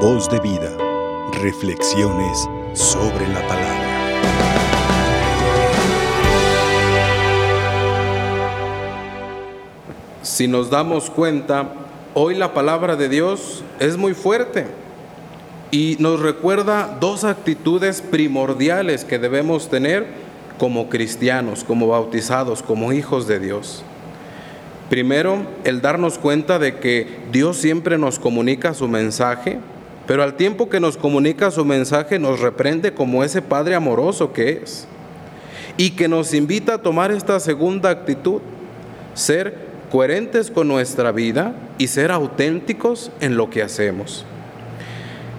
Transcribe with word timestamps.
Voz 0.00 0.28
de 0.28 0.38
vida. 0.40 0.76
Reflexiones 1.40 2.46
sobre 2.74 3.26
la 3.28 3.40
palabra. 3.48 3.82
Si 10.20 10.48
nos 10.48 10.68
damos 10.68 11.08
cuenta, 11.08 11.72
hoy 12.12 12.34
la 12.34 12.52
palabra 12.52 12.94
de 12.96 13.08
Dios 13.08 13.64
es 13.80 13.96
muy 13.96 14.12
fuerte 14.12 14.66
y 15.70 15.96
nos 15.98 16.20
recuerda 16.20 16.98
dos 17.00 17.24
actitudes 17.24 18.02
primordiales 18.02 19.02
que 19.06 19.18
debemos 19.18 19.70
tener 19.70 20.06
como 20.58 20.90
cristianos, 20.90 21.64
como 21.64 21.88
bautizados, 21.88 22.62
como 22.62 22.92
hijos 22.92 23.26
de 23.26 23.40
Dios. 23.40 23.82
Primero, 24.90 25.38
el 25.64 25.80
darnos 25.80 26.18
cuenta 26.18 26.58
de 26.58 26.76
que 26.80 27.08
Dios 27.32 27.56
siempre 27.56 27.96
nos 27.96 28.18
comunica 28.18 28.74
su 28.74 28.88
mensaje, 28.88 29.58
pero 30.06 30.22
al 30.22 30.34
tiempo 30.34 30.68
que 30.68 30.80
nos 30.80 30.96
comunica 30.96 31.50
su 31.50 31.64
mensaje 31.64 32.18
nos 32.18 32.40
reprende 32.40 32.94
como 32.94 33.24
ese 33.24 33.42
Padre 33.42 33.74
amoroso 33.74 34.32
que 34.32 34.60
es. 34.62 34.86
Y 35.76 35.90
que 35.90 36.08
nos 36.08 36.32
invita 36.32 36.74
a 36.74 36.82
tomar 36.82 37.10
esta 37.10 37.38
segunda 37.40 37.90
actitud, 37.90 38.40
ser 39.14 39.66
coherentes 39.90 40.50
con 40.50 40.68
nuestra 40.68 41.12
vida 41.12 41.54
y 41.76 41.88
ser 41.88 42.12
auténticos 42.12 43.10
en 43.20 43.36
lo 43.36 43.50
que 43.50 43.62
hacemos. 43.62 44.24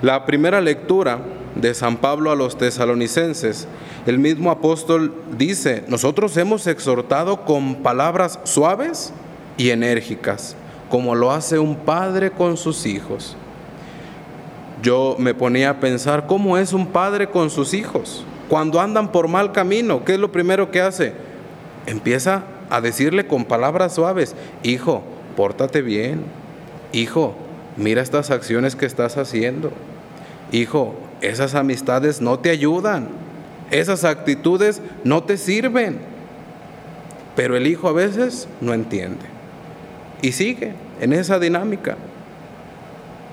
La 0.00 0.26
primera 0.26 0.60
lectura 0.60 1.20
de 1.54 1.74
San 1.74 1.96
Pablo 1.96 2.30
a 2.30 2.36
los 2.36 2.56
tesalonicenses, 2.56 3.66
el 4.06 4.18
mismo 4.18 4.50
apóstol 4.50 5.14
dice, 5.36 5.84
nosotros 5.88 6.36
hemos 6.36 6.66
exhortado 6.66 7.44
con 7.44 7.76
palabras 7.76 8.38
suaves 8.44 9.12
y 9.58 9.70
enérgicas, 9.70 10.56
como 10.88 11.14
lo 11.14 11.30
hace 11.30 11.58
un 11.58 11.76
padre 11.76 12.30
con 12.30 12.56
sus 12.56 12.86
hijos. 12.86 13.36
Yo 14.82 15.14
me 15.18 15.32
ponía 15.32 15.70
a 15.70 15.80
pensar, 15.80 16.26
¿cómo 16.26 16.58
es 16.58 16.72
un 16.72 16.88
padre 16.88 17.28
con 17.28 17.50
sus 17.50 17.72
hijos? 17.72 18.24
Cuando 18.48 18.80
andan 18.80 19.12
por 19.12 19.28
mal 19.28 19.52
camino, 19.52 20.04
¿qué 20.04 20.14
es 20.14 20.18
lo 20.18 20.32
primero 20.32 20.72
que 20.72 20.80
hace? 20.80 21.12
Empieza 21.86 22.42
a 22.68 22.80
decirle 22.80 23.26
con 23.26 23.44
palabras 23.44 23.94
suaves, 23.94 24.34
hijo, 24.64 25.04
pórtate 25.36 25.82
bien, 25.82 26.24
hijo, 26.92 27.34
mira 27.76 28.02
estas 28.02 28.30
acciones 28.30 28.74
que 28.74 28.86
estás 28.86 29.16
haciendo, 29.16 29.70
hijo, 30.50 30.94
esas 31.20 31.54
amistades 31.54 32.20
no 32.20 32.40
te 32.40 32.50
ayudan, 32.50 33.08
esas 33.70 34.04
actitudes 34.04 34.82
no 35.04 35.22
te 35.22 35.36
sirven. 35.36 35.98
Pero 37.36 37.56
el 37.56 37.66
hijo 37.66 37.88
a 37.88 37.92
veces 37.92 38.48
no 38.60 38.74
entiende 38.74 39.24
y 40.20 40.32
sigue 40.32 40.74
en 41.00 41.12
esa 41.12 41.38
dinámica. 41.38 41.96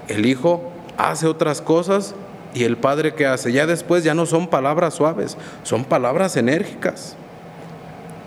El 0.07 0.25
hijo 0.25 0.71
hace 0.99 1.27
otras 1.27 1.61
cosas 1.61 2.13
y 2.53 2.65
el 2.65 2.77
padre 2.77 3.13
que 3.13 3.25
hace, 3.25 3.51
ya 3.51 3.65
después 3.65 4.03
ya 4.03 4.13
no 4.13 4.25
son 4.25 4.47
palabras 4.47 4.95
suaves, 4.95 5.37
son 5.63 5.85
palabras 5.85 6.35
enérgicas. 6.35 7.15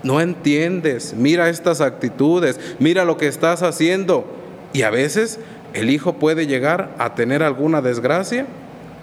No 0.01 0.19
entiendes, 0.19 1.13
mira 1.15 1.49
estas 1.49 1.79
actitudes, 1.79 2.59
mira 2.79 3.05
lo 3.05 3.15
que 3.15 3.27
estás 3.27 3.63
haciendo. 3.63 4.25
Y 4.73 4.81
a 4.81 4.89
veces 4.89 5.39
el 5.73 5.89
hijo 5.89 6.13
puede 6.13 6.47
llegar 6.47 6.95
a 6.97 7.15
tener 7.15 7.43
alguna 7.43 7.81
desgracia, 7.81 8.47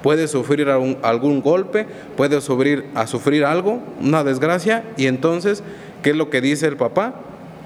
puede 0.03 0.27
sufrir 0.27 0.69
algún, 0.69 1.41
golpe, 1.41 1.87
puede 2.17 2.41
sufrir, 2.41 2.87
a 2.95 3.07
sufrir 3.07 3.45
algo, 3.45 3.81
una 4.01 4.25
desgracia, 4.25 4.85
y 4.97 5.07
entonces, 5.07 5.63
¿qué 6.03 6.11
es 6.11 6.17
lo 6.17 6.29
que 6.29 6.41
dice 6.41 6.67
el 6.67 6.77
papá? 6.77 7.15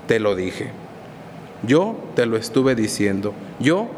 Te 0.07 0.21
lo 0.21 0.37
dije. 0.37 0.71
Yo 1.67 1.97
te 2.15 2.27
lo 2.27 2.37
estuve 2.37 2.75
diciendo. 2.75 3.33
Yo 3.59 3.89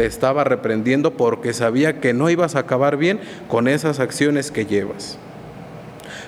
te 0.00 0.06
estaba 0.06 0.44
reprendiendo 0.44 1.10
porque 1.10 1.52
sabía 1.52 2.00
que 2.00 2.14
no 2.14 2.30
ibas 2.30 2.56
a 2.56 2.60
acabar 2.60 2.96
bien 2.96 3.20
con 3.48 3.68
esas 3.68 4.00
acciones 4.00 4.50
que 4.50 4.64
llevas. 4.64 5.18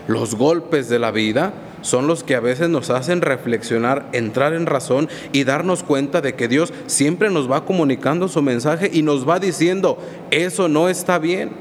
Los 0.07 0.35
golpes 0.35 0.91
de 0.91 0.99
la 0.99 1.11
vida 1.11 1.55
son 1.81 2.07
los 2.07 2.23
que 2.23 2.35
a 2.35 2.41
veces 2.41 2.69
nos 2.69 2.91
hacen 2.91 3.23
reflexionar, 3.23 4.11
entrar 4.13 4.53
en 4.53 4.67
razón 4.67 5.09
y 5.33 5.45
darnos 5.45 5.85
cuenta 5.85 6.21
de 6.21 6.35
que 6.35 6.49
Dios 6.49 6.71
siempre 6.85 7.31
nos 7.31 7.51
va 7.51 7.65
comunicando 7.65 8.29
su 8.29 8.43
mensaje 8.43 8.91
y 8.93 9.01
nos 9.01 9.27
va 9.27 9.39
diciendo, 9.39 9.97
eso 10.31 10.69
no 10.69 10.91
está 10.91 11.19
bien, 11.19 11.53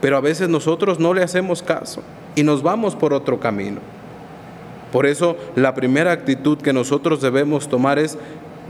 pero 0.00 0.16
a 0.16 0.20
veces 0.20 0.48
nosotros 0.48 1.00
no 1.00 1.14
le 1.14 1.24
hacemos 1.24 1.64
caso 1.64 2.00
y 2.36 2.44
nos 2.44 2.62
vamos 2.62 2.94
por 2.94 3.12
otro 3.12 3.40
camino. 3.40 3.80
Por 4.92 5.04
eso 5.04 5.36
la 5.56 5.74
primera 5.74 6.12
actitud 6.12 6.58
que 6.58 6.72
nosotros 6.72 7.20
debemos 7.20 7.68
tomar 7.68 7.98
es 7.98 8.16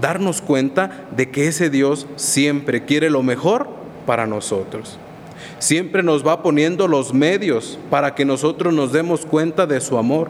darnos 0.00 0.42
cuenta 0.42 1.06
de 1.16 1.30
que 1.30 1.48
ese 1.48 1.70
Dios 1.70 2.06
siempre 2.16 2.84
quiere 2.84 3.10
lo 3.10 3.22
mejor 3.22 3.68
para 4.06 4.26
nosotros. 4.26 4.98
Siempre 5.58 6.02
nos 6.02 6.26
va 6.26 6.42
poniendo 6.42 6.86
los 6.86 7.14
medios 7.14 7.78
para 7.90 8.14
que 8.14 8.24
nosotros 8.24 8.74
nos 8.74 8.92
demos 8.92 9.24
cuenta 9.24 9.66
de 9.66 9.80
su 9.80 9.96
amor. 9.96 10.28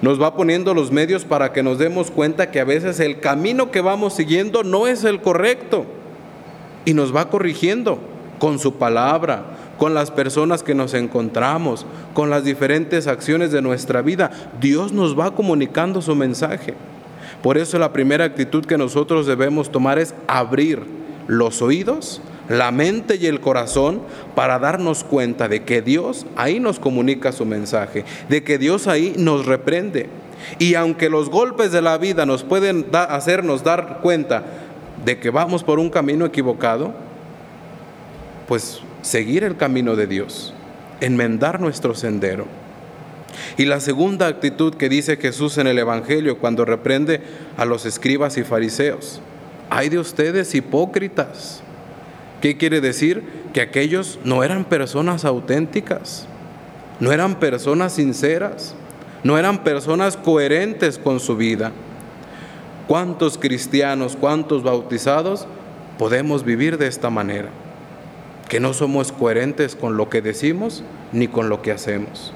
Nos 0.00 0.20
va 0.20 0.34
poniendo 0.34 0.72
los 0.72 0.90
medios 0.90 1.24
para 1.24 1.52
que 1.52 1.62
nos 1.62 1.78
demos 1.78 2.10
cuenta 2.10 2.50
que 2.50 2.60
a 2.60 2.64
veces 2.64 2.98
el 3.00 3.20
camino 3.20 3.70
que 3.70 3.80
vamos 3.80 4.14
siguiendo 4.14 4.62
no 4.62 4.86
es 4.86 5.04
el 5.04 5.20
correcto. 5.20 5.84
Y 6.84 6.94
nos 6.94 7.14
va 7.14 7.28
corrigiendo 7.28 7.98
con 8.38 8.58
su 8.58 8.74
palabra, 8.74 9.44
con 9.78 9.94
las 9.94 10.10
personas 10.10 10.62
que 10.62 10.74
nos 10.74 10.94
encontramos, 10.94 11.86
con 12.14 12.30
las 12.30 12.44
diferentes 12.44 13.06
acciones 13.06 13.52
de 13.52 13.62
nuestra 13.62 14.00
vida. 14.00 14.30
Dios 14.60 14.92
nos 14.92 15.18
va 15.18 15.34
comunicando 15.34 16.00
su 16.00 16.14
mensaje. 16.14 16.74
Por 17.42 17.58
eso 17.58 17.78
la 17.78 17.92
primera 17.92 18.24
actitud 18.24 18.64
que 18.64 18.78
nosotros 18.78 19.26
debemos 19.26 19.72
tomar 19.72 19.98
es 19.98 20.14
abrir 20.28 20.82
los 21.26 21.60
oídos, 21.60 22.20
la 22.48 22.70
mente 22.70 23.16
y 23.16 23.26
el 23.26 23.40
corazón 23.40 24.00
para 24.34 24.58
darnos 24.58 25.04
cuenta 25.04 25.48
de 25.48 25.64
que 25.64 25.82
Dios 25.82 26.26
ahí 26.36 26.60
nos 26.60 26.78
comunica 26.78 27.32
su 27.32 27.44
mensaje, 27.44 28.04
de 28.28 28.44
que 28.44 28.58
Dios 28.58 28.86
ahí 28.86 29.14
nos 29.16 29.46
reprende. 29.46 30.08
Y 30.58 30.74
aunque 30.74 31.08
los 31.08 31.30
golpes 31.30 31.72
de 31.72 31.82
la 31.82 31.98
vida 31.98 32.26
nos 32.26 32.44
pueden 32.44 32.86
hacernos 32.92 33.64
dar 33.64 34.00
cuenta 34.02 34.44
de 35.04 35.18
que 35.18 35.30
vamos 35.30 35.64
por 35.64 35.78
un 35.78 35.90
camino 35.90 36.24
equivocado, 36.24 36.92
pues 38.46 38.80
seguir 39.02 39.44
el 39.44 39.56
camino 39.56 39.96
de 39.96 40.06
Dios, 40.06 40.54
enmendar 41.00 41.60
nuestro 41.60 41.94
sendero. 41.94 42.46
Y 43.56 43.64
la 43.64 43.80
segunda 43.80 44.26
actitud 44.26 44.74
que 44.74 44.88
dice 44.88 45.16
Jesús 45.16 45.58
en 45.58 45.66
el 45.66 45.78
Evangelio 45.78 46.38
cuando 46.38 46.64
reprende 46.64 47.20
a 47.56 47.64
los 47.64 47.86
escribas 47.86 48.36
y 48.38 48.44
fariseos. 48.44 49.20
Hay 49.70 49.88
de 49.88 49.98
ustedes 49.98 50.54
hipócritas. 50.54 51.62
¿Qué 52.40 52.56
quiere 52.56 52.80
decir? 52.80 53.22
Que 53.52 53.60
aquellos 53.60 54.18
no 54.24 54.42
eran 54.42 54.64
personas 54.64 55.24
auténticas, 55.24 56.26
no 56.98 57.12
eran 57.12 57.38
personas 57.38 57.92
sinceras, 57.94 58.74
no 59.22 59.38
eran 59.38 59.62
personas 59.62 60.16
coherentes 60.16 60.98
con 60.98 61.20
su 61.20 61.36
vida. 61.36 61.72
¿Cuántos 62.88 63.38
cristianos, 63.38 64.16
cuántos 64.18 64.64
bautizados 64.64 65.46
podemos 65.98 66.44
vivir 66.44 66.78
de 66.78 66.88
esta 66.88 67.10
manera? 67.10 67.50
Que 68.48 68.58
no 68.58 68.74
somos 68.74 69.12
coherentes 69.12 69.76
con 69.76 69.96
lo 69.96 70.10
que 70.10 70.20
decimos 70.20 70.82
ni 71.12 71.28
con 71.28 71.48
lo 71.48 71.62
que 71.62 71.70
hacemos. 71.70 72.34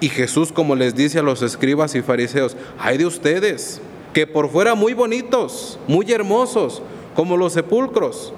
Y 0.00 0.08
Jesús, 0.08 0.52
como 0.52 0.74
les 0.74 0.94
dice 0.94 1.18
a 1.18 1.22
los 1.22 1.42
escribas 1.42 1.94
y 1.94 2.02
fariseos, 2.02 2.56
hay 2.78 2.98
de 2.98 3.06
ustedes 3.06 3.80
que 4.12 4.26
por 4.26 4.50
fuera 4.50 4.74
muy 4.74 4.94
bonitos, 4.94 5.78
muy 5.88 6.10
hermosos, 6.12 6.82
como 7.14 7.36
los 7.36 7.52
sepulcros, 7.52 8.32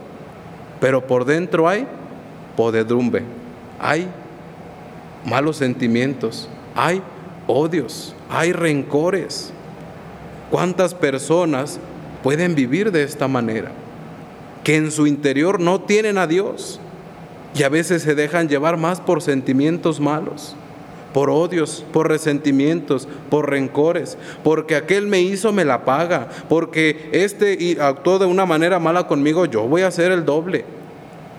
pero 0.80 1.06
por 1.06 1.24
dentro 1.24 1.68
hay 1.68 1.86
podedumbre, 2.56 3.22
hay 3.78 4.08
malos 5.24 5.56
sentimientos, 5.56 6.48
hay 6.74 7.02
odios, 7.46 8.14
hay 8.30 8.52
rencores. 8.52 9.52
¿Cuántas 10.50 10.94
personas 10.94 11.80
pueden 12.22 12.54
vivir 12.54 12.92
de 12.92 13.02
esta 13.02 13.28
manera? 13.28 13.72
Que 14.62 14.76
en 14.76 14.90
su 14.90 15.06
interior 15.06 15.58
no 15.58 15.80
tienen 15.80 16.18
a 16.18 16.26
Dios 16.26 16.80
y 17.54 17.62
a 17.62 17.68
veces 17.68 18.02
se 18.02 18.14
dejan 18.14 18.48
llevar 18.48 18.76
más 18.76 19.00
por 19.00 19.22
sentimientos 19.22 20.00
malos 20.00 20.56
por 21.12 21.30
odios, 21.30 21.84
por 21.92 22.08
resentimientos, 22.08 23.08
por 23.30 23.50
rencores, 23.50 24.18
porque 24.44 24.76
aquel 24.76 25.06
me 25.06 25.20
hizo, 25.20 25.52
me 25.52 25.64
la 25.64 25.84
paga, 25.84 26.28
porque 26.48 27.08
este 27.12 27.78
actuó 27.80 28.18
de 28.18 28.26
una 28.26 28.46
manera 28.46 28.78
mala 28.78 29.06
conmigo, 29.06 29.46
yo 29.46 29.66
voy 29.66 29.82
a 29.82 29.88
hacer 29.88 30.12
el 30.12 30.24
doble. 30.24 30.64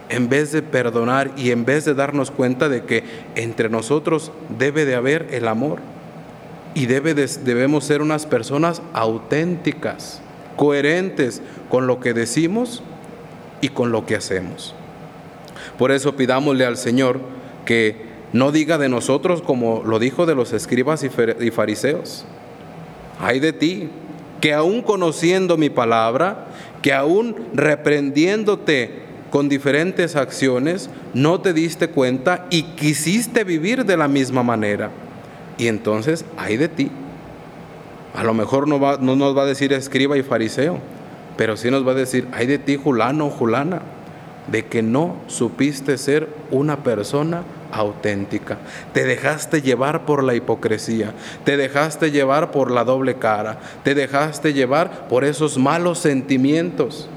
En 0.10 0.30
vez 0.30 0.54
de 0.54 0.62
perdonar 0.62 1.32
y 1.36 1.52
en 1.52 1.66
vez 1.66 1.84
de 1.84 1.94
darnos 1.94 2.32
cuenta 2.32 2.70
de 2.70 2.86
que 2.86 3.04
entre 3.36 3.70
nosotros 3.70 4.32
debe 4.58 4.86
de 4.86 4.96
haber 4.96 5.28
el 5.32 5.50
amor 5.50 5.80
y 6.74 6.86
debe 6.86 7.14
debemos 7.14 7.84
ser 7.84 8.02
unas 8.02 8.26
personas 8.26 8.82
auténticas, 8.94 10.22
coherentes 10.56 11.42
con 11.70 11.88
lo 11.88 12.00
que 12.00 12.14
decimos 12.14 12.84
y 13.62 13.70
con 13.70 13.92
lo 13.92 14.06
que 14.06 14.16
hacemos. 14.16 14.76
Por 15.78 15.92
eso 15.92 16.16
pidámosle 16.16 16.66
al 16.66 16.78
Señor 16.78 17.20
que 17.66 18.07
no 18.34 18.52
diga 18.52 18.78
de 18.78 18.90
nosotros 18.90 19.42
como 19.42 19.84
lo 19.86 20.00
dijo 20.00 20.26
de 20.26 20.36
los 20.36 20.54
escribas 20.54 21.04
y 21.04 21.52
fariseos. 21.52 22.26
Ay 23.20 23.40
de 23.40 23.54
ti, 23.54 23.90
que 24.42 24.54
aún 24.54 24.82
conociendo 24.82 25.58
mi 25.58 25.70
palabra, 25.70 26.48
que 26.82 26.94
aún 26.94 27.36
reprendiéndote 27.54 29.08
con 29.30 29.50
diferentes 29.50 30.16
acciones, 30.16 30.90
no 31.14 31.42
te 31.42 31.54
diste 31.54 31.90
cuenta 31.90 32.46
y 32.50 32.64
quisiste 32.64 33.44
vivir 33.44 33.86
de 33.86 33.98
la 33.98 34.08
misma 34.08 34.44
manera. 34.44 34.92
Y 35.58 35.68
entonces, 35.68 36.26
hay 36.38 36.58
de 36.58 36.70
ti. 36.70 36.92
A 38.14 38.24
lo 38.24 38.34
mejor 38.34 38.68
no, 38.68 38.98
nos 38.98 39.38
va 39.38 39.42
a 39.44 39.46
decir 39.46 39.74
escriba 39.74 40.18
y 40.18 40.24
fariseo, 40.24 40.80
pero 41.36 41.58
sí 41.58 41.70
nos 41.70 41.86
va 41.86 41.92
a 41.92 41.96
decir, 41.96 42.28
hay 42.32 42.48
de 42.48 42.58
ti, 42.58 42.78
Julano 42.78 43.28
o 43.28 43.30
Julana, 43.30 43.82
de 44.52 44.66
que 44.66 44.82
no 44.82 45.18
supiste 45.28 45.98
ser 45.98 46.30
una 46.52 46.84
persona 46.84 47.44
auténtica. 47.72 48.58
Te 48.94 49.06
dejaste 49.06 49.62
llevar 49.62 50.06
por 50.06 50.24
la 50.24 50.36
hipocresía, 50.36 51.14
te 51.44 51.58
dejaste 51.58 52.12
llevar 52.12 52.52
por 52.52 52.72
la 52.72 52.84
doble 52.84 53.16
cara, 53.16 53.58
te 53.84 53.96
dejaste 53.96 54.54
llevar 54.54 55.08
por 55.08 55.24
esos 55.24 55.58
malos 55.58 56.00
sentimientos. 56.00 57.10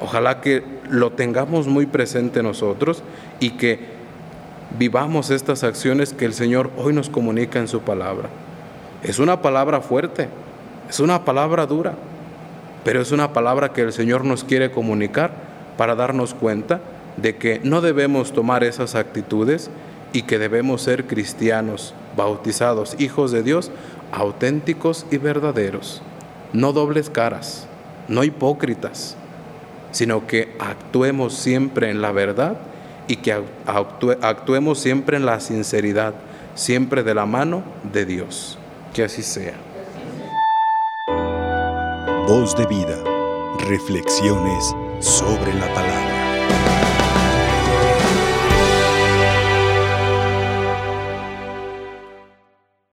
Ojalá 0.00 0.40
que 0.40 0.64
lo 0.88 1.12
tengamos 1.12 1.66
muy 1.66 1.86
presente 1.86 2.42
nosotros 2.42 3.02
y 3.38 3.50
que 3.50 3.80
vivamos 4.78 5.30
estas 5.30 5.64
acciones 5.64 6.12
que 6.12 6.24
el 6.24 6.34
Señor 6.34 6.70
hoy 6.76 6.92
nos 6.92 7.08
comunica 7.08 7.58
en 7.58 7.68
su 7.68 7.82
palabra. 7.82 8.28
Es 9.02 9.18
una 9.18 9.42
palabra 9.42 9.80
fuerte, 9.80 10.28
es 10.88 11.00
una 11.00 11.24
palabra 11.24 11.66
dura, 11.66 11.94
pero 12.84 13.00
es 13.00 13.12
una 13.12 13.32
palabra 13.32 13.72
que 13.72 13.82
el 13.82 13.92
Señor 13.92 14.24
nos 14.24 14.44
quiere 14.44 14.70
comunicar 14.70 15.32
para 15.76 15.94
darnos 15.94 16.34
cuenta 16.34 16.80
de 17.16 17.36
que 17.36 17.60
no 17.62 17.80
debemos 17.80 18.32
tomar 18.32 18.64
esas 18.64 18.94
actitudes 18.94 19.70
y 20.12 20.22
que 20.22 20.38
debemos 20.38 20.82
ser 20.82 21.06
cristianos, 21.06 21.94
bautizados, 22.16 22.96
hijos 22.98 23.32
de 23.32 23.42
Dios, 23.42 23.70
auténticos 24.12 25.06
y 25.10 25.16
verdaderos, 25.16 26.02
no 26.52 26.72
dobles 26.72 27.10
caras, 27.10 27.66
no 28.08 28.24
hipócritas, 28.24 29.16
sino 29.90 30.26
que 30.26 30.54
actuemos 30.58 31.34
siempre 31.34 31.90
en 31.90 32.02
la 32.02 32.12
verdad 32.12 32.56
y 33.08 33.16
que 33.16 33.42
actuemos 34.22 34.78
siempre 34.78 35.16
en 35.16 35.26
la 35.26 35.40
sinceridad, 35.40 36.14
siempre 36.54 37.02
de 37.02 37.14
la 37.14 37.26
mano 37.26 37.62
de 37.92 38.04
Dios. 38.06 38.58
Que 38.94 39.04
así 39.04 39.22
sea. 39.22 39.54
Voz 42.26 42.56
de 42.56 42.66
vida, 42.66 43.02
reflexiones 43.68 44.74
sobre 45.00 45.52
la 45.54 45.74
palabra. 45.74 46.11